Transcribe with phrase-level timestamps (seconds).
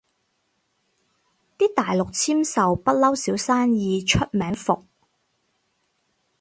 [1.59, 4.87] 啲大陸簽售不嬲少生意，出名伏